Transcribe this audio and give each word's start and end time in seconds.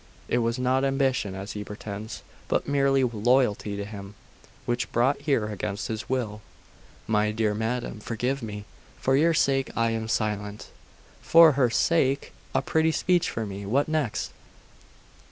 It 0.27 0.39
was 0.39 0.57
not 0.57 0.83
ambition, 0.83 1.35
as 1.35 1.51
he 1.51 1.63
pretends, 1.63 2.23
but 2.47 2.67
merely 2.67 3.03
loyalty 3.03 3.77
to 3.77 3.85
him, 3.85 4.15
which 4.65 4.91
brought 4.91 5.21
here 5.21 5.45
against 5.49 5.89
his 5.89 6.09
will.' 6.09 6.41
'My 7.05 7.29
dear 7.29 7.53
madam, 7.53 7.99
forgive 7.99 8.41
me. 8.41 8.65
For 8.99 9.15
your 9.15 9.35
sake 9.35 9.69
I 9.77 9.91
am 9.91 10.07
silent.'.... 10.07 10.69
'For 11.21 11.51
her 11.51 11.69
sake! 11.69 12.33
A 12.55 12.63
pretty 12.63 12.91
speech 12.91 13.29
for 13.29 13.45
me! 13.45 13.63
What 13.63 13.87
next? 13.87 14.31